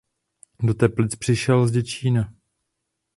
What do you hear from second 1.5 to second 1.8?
z